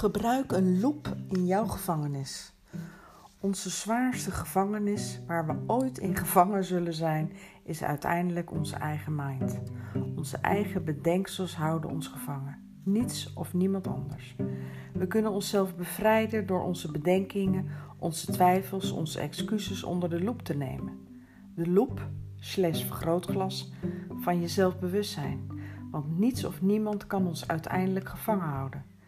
Gebruik 0.00 0.52
een 0.52 0.80
loop 0.80 1.16
in 1.28 1.46
jouw 1.46 1.66
gevangenis. 1.66 2.52
Onze 3.40 3.70
zwaarste 3.70 4.30
gevangenis, 4.30 5.20
waar 5.26 5.46
we 5.46 5.54
ooit 5.66 5.98
in 5.98 6.16
gevangen 6.16 6.64
zullen 6.64 6.94
zijn, 6.94 7.32
is 7.64 7.82
uiteindelijk 7.82 8.50
onze 8.50 8.76
eigen 8.76 9.14
mind. 9.14 9.60
Onze 10.16 10.36
eigen 10.36 10.84
bedenksels 10.84 11.56
houden 11.56 11.90
ons 11.90 12.06
gevangen. 12.06 12.58
Niets 12.84 13.32
of 13.34 13.54
niemand 13.54 13.86
anders. 13.86 14.36
We 14.92 15.06
kunnen 15.06 15.32
onszelf 15.32 15.76
bevrijden 15.76 16.46
door 16.46 16.62
onze 16.62 16.90
bedenkingen, 16.90 17.66
onze 17.98 18.32
twijfels, 18.32 18.90
onze 18.90 19.20
excuses 19.20 19.84
onder 19.84 20.10
de 20.10 20.22
loep 20.22 20.42
te 20.42 20.56
nemen. 20.56 20.98
De 21.54 21.70
loep, 21.70 22.08
slash 22.36 22.84
vergrootglas, 22.84 23.72
van 24.20 24.40
je 24.40 24.48
zelfbewustzijn. 24.48 25.46
Want 25.90 26.18
niets 26.18 26.44
of 26.44 26.62
niemand 26.62 27.06
kan 27.06 27.26
ons 27.26 27.48
uiteindelijk 27.48 28.08
gevangen 28.08 28.48
houden. 28.48 28.98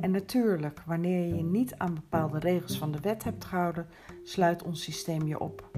En 0.00 0.10
natuurlijk, 0.10 0.82
wanneer 0.86 1.26
je 1.26 1.34
je 1.34 1.42
niet 1.42 1.74
aan 1.76 1.94
bepaalde 1.94 2.38
regels 2.38 2.78
van 2.78 2.92
de 2.92 3.00
wet 3.00 3.24
hebt 3.24 3.44
gehouden, 3.44 3.86
sluit 4.22 4.62
ons 4.62 4.82
systeem 4.82 5.26
je 5.26 5.40
op. 5.40 5.70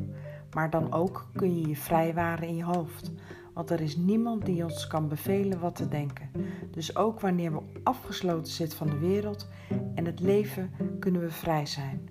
Maar 0.54 0.70
dan 0.70 0.92
ook 0.92 1.28
kun 1.32 1.60
je 1.60 1.68
je 1.68 1.76
vrijwaren 1.76 2.48
in 2.48 2.56
je 2.56 2.64
hoofd. 2.64 3.12
Want 3.52 3.70
er 3.70 3.80
is 3.80 3.96
niemand 3.96 4.46
die 4.46 4.64
ons 4.64 4.86
kan 4.86 5.08
bevelen 5.08 5.60
wat 5.60 5.76
te 5.76 5.88
denken. 5.88 6.30
Dus 6.70 6.96
ook 6.96 7.20
wanneer 7.20 7.52
we 7.52 7.60
afgesloten 7.82 8.52
zitten 8.52 8.78
van 8.78 8.90
de 8.90 8.98
wereld 8.98 9.48
en 9.94 10.04
het 10.04 10.20
leven, 10.20 10.70
kunnen 10.98 11.20
we 11.20 11.30
vrij 11.30 11.66
zijn. 11.66 12.08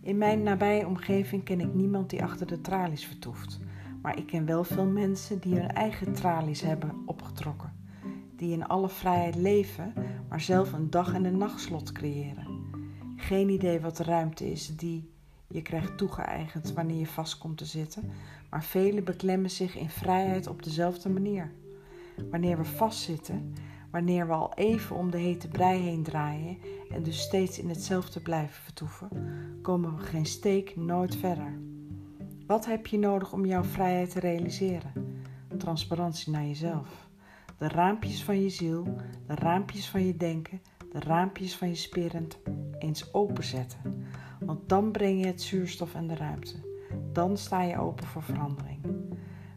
In 0.00 0.18
mijn 0.18 0.42
nabije 0.42 0.86
omgeving 0.86 1.44
ken 1.44 1.60
ik 1.60 1.74
niemand 1.74 2.10
die 2.10 2.22
achter 2.22 2.46
de 2.46 2.60
tralies 2.60 3.06
vertoeft. 3.06 3.58
Maar 4.02 4.18
ik 4.18 4.26
ken 4.26 4.46
wel 4.46 4.64
veel 4.64 4.86
mensen 4.86 5.38
die 5.40 5.54
hun 5.54 5.70
eigen 5.70 6.12
tralies 6.12 6.60
hebben 6.60 7.02
opgetrokken. 7.06 7.72
Die 8.36 8.52
in 8.52 8.66
alle 8.66 8.88
vrijheid 8.88 9.34
leven, 9.34 9.92
maar 10.28 10.40
zelf 10.40 10.72
een 10.72 10.90
dag- 10.90 11.14
en 11.14 11.24
een 11.24 11.38
nachtslot 11.38 11.92
creëren. 11.92 12.46
Geen 13.16 13.48
idee 13.48 13.80
wat 13.80 13.96
de 13.96 14.02
ruimte 14.02 14.50
is 14.50 14.76
die 14.76 15.10
je 15.48 15.62
krijgt 15.62 15.98
toegeëigend 15.98 16.72
wanneer 16.72 16.98
je 16.98 17.06
vast 17.06 17.38
komt 17.38 17.58
te 17.58 17.64
zitten, 17.64 18.10
maar 18.50 18.64
velen 18.64 19.04
beklemmen 19.04 19.50
zich 19.50 19.76
in 19.76 19.88
vrijheid 19.88 20.46
op 20.46 20.62
dezelfde 20.62 21.08
manier. 21.08 21.52
Wanneer 22.30 22.56
we 22.56 22.64
vastzitten, 22.64 23.54
wanneer 23.90 24.26
we 24.26 24.32
al 24.32 24.54
even 24.54 24.96
om 24.96 25.10
de 25.10 25.18
hete 25.18 25.48
brei 25.48 25.80
heen 25.80 26.02
draaien 26.02 26.58
en 26.90 27.02
dus 27.02 27.20
steeds 27.20 27.58
in 27.58 27.68
hetzelfde 27.68 28.20
blijven 28.20 28.62
vertoeven, 28.62 29.08
komen 29.62 29.96
we 29.96 30.02
geen 30.02 30.26
steek 30.26 30.76
nooit 30.76 31.16
verder. 31.16 31.58
Wat 32.46 32.66
heb 32.66 32.86
je 32.86 32.98
nodig 32.98 33.32
om 33.32 33.46
jouw 33.46 33.64
vrijheid 33.64 34.10
te 34.10 34.20
realiseren? 34.20 34.92
Transparantie 35.58 36.32
naar 36.32 36.46
jezelf. 36.46 37.07
De 37.58 37.68
raampjes 37.68 38.24
van 38.24 38.40
je 38.40 38.48
ziel, 38.48 38.84
de 39.26 39.34
raampjes 39.34 39.88
van 39.88 40.06
je 40.06 40.16
denken, 40.16 40.60
de 40.92 41.00
raampjes 41.00 41.56
van 41.56 41.68
je 41.68 41.74
spirit 41.74 42.38
eens 42.78 43.14
openzetten. 43.14 44.06
Want 44.40 44.68
dan 44.68 44.92
breng 44.92 45.20
je 45.20 45.26
het 45.26 45.42
zuurstof 45.42 45.94
en 45.94 46.06
de 46.06 46.14
ruimte. 46.14 46.54
Dan 47.12 47.36
sta 47.36 47.62
je 47.62 47.78
open 47.78 48.06
voor 48.06 48.22
verandering. 48.22 48.78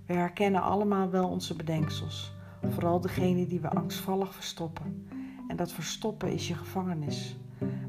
We 0.05 0.13
herkennen 0.13 0.61
allemaal 0.61 1.09
wel 1.09 1.29
onze 1.29 1.55
bedenksels, 1.55 2.33
vooral 2.69 3.02
degene 3.02 3.47
die 3.47 3.59
we 3.59 3.69
angstvallig 3.69 4.35
verstoppen. 4.35 5.07
En 5.47 5.55
dat 5.55 5.72
verstoppen 5.72 6.31
is 6.31 6.47
je 6.47 6.55
gevangenis. 6.55 7.38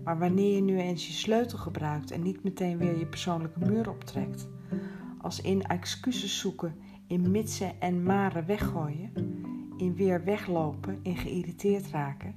Maar 0.05 0.18
wanneer 0.18 0.55
je 0.55 0.62
nu 0.62 0.78
eens 0.78 1.06
je 1.06 1.12
sleutel 1.12 1.58
gebruikt 1.58 2.10
en 2.10 2.22
niet 2.22 2.44
meteen 2.44 2.78
weer 2.78 2.98
je 2.98 3.06
persoonlijke 3.06 3.58
muur 3.58 3.90
optrekt, 3.90 4.48
als 5.18 5.40
in 5.40 5.62
excuses 5.62 6.38
zoeken, 6.38 6.74
in 7.06 7.31
mitsen 7.31 7.81
en 7.81 8.03
maren 8.03 8.47
weggooien, 8.47 9.12
in 9.77 9.95
weer 9.95 10.25
weglopen, 10.25 10.98
in 11.03 11.17
geïrriteerd 11.17 11.91
raken, 11.91 12.34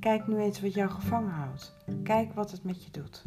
kijk 0.00 0.26
nu 0.26 0.36
eens 0.36 0.60
wat 0.60 0.74
jou 0.74 0.90
gevangen 0.90 1.32
houdt. 1.32 1.76
Kijk 2.02 2.32
wat 2.32 2.50
het 2.50 2.64
met 2.64 2.84
je 2.84 2.90
doet. 2.90 3.24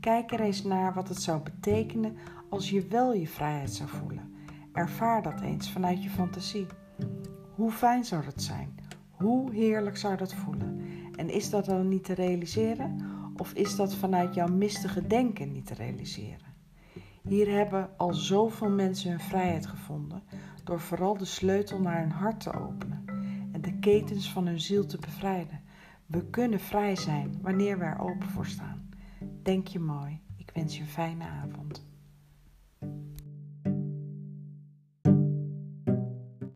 Kijk 0.00 0.32
er 0.32 0.40
eens 0.40 0.62
naar 0.62 0.94
wat 0.94 1.08
het 1.08 1.22
zou 1.22 1.42
betekenen 1.42 2.16
als 2.48 2.70
je 2.70 2.86
wel 2.86 3.14
je 3.14 3.26
vrijheid 3.26 3.70
zou 3.72 3.88
voelen. 3.88 4.34
Ervaar 4.72 5.22
dat 5.22 5.40
eens 5.40 5.72
vanuit 5.72 6.02
je 6.02 6.10
fantasie. 6.10 6.66
Hoe 7.54 7.70
fijn 7.70 8.04
zou 8.04 8.24
dat 8.24 8.42
zijn? 8.42 8.74
Hoe 9.10 9.52
heerlijk 9.52 9.96
zou 9.96 10.16
dat 10.16 10.34
voelen? 10.34 10.80
En 11.16 11.30
is 11.30 11.50
dat 11.50 11.64
dan 11.64 11.88
niet 11.88 12.04
te 12.04 12.14
realiseren? 12.14 13.00
Of 13.36 13.52
is 13.52 13.76
dat 13.76 13.94
vanuit 13.94 14.34
jouw 14.34 14.48
mistige 14.48 15.06
denken 15.06 15.52
niet 15.52 15.66
te 15.66 15.74
realiseren? 15.74 16.46
Hier 17.28 17.50
hebben 17.50 17.90
al 17.96 18.14
zoveel 18.14 18.70
mensen 18.70 19.10
hun 19.10 19.20
vrijheid 19.20 19.66
gevonden 19.66 20.22
door 20.64 20.80
vooral 20.80 21.16
de 21.16 21.24
sleutel 21.24 21.80
naar 21.80 22.00
hun 22.00 22.10
hart 22.10 22.40
te 22.40 22.52
openen 22.52 23.04
en 23.52 23.60
de 23.60 23.78
ketens 23.78 24.32
van 24.32 24.46
hun 24.46 24.60
ziel 24.60 24.86
te 24.86 24.98
bevrijden. 24.98 25.60
We 26.06 26.24
kunnen 26.24 26.60
vrij 26.60 26.96
zijn 26.96 27.38
wanneer 27.42 27.78
we 27.78 27.84
er 27.84 27.98
open 27.98 28.28
voor 28.28 28.46
staan. 28.46 28.90
Denk 29.42 29.66
je 29.66 29.78
mooi. 29.78 30.20
Ik 30.36 30.50
wens 30.54 30.76
je 30.76 30.80
een 30.80 30.88
fijne 30.88 31.24
avond. 31.24 31.86